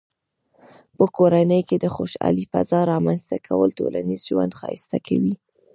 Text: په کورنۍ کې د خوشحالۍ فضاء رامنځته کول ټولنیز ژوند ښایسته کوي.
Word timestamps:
په 0.97 1.05
کورنۍ 1.17 1.61
کې 1.69 1.77
د 1.79 1.85
خوشحالۍ 1.95 2.45
فضاء 2.53 2.83
رامنځته 2.91 3.35
کول 3.47 3.69
ټولنیز 3.79 4.21
ژوند 4.29 4.51
ښایسته 4.59 4.97
کوي. 5.07 5.33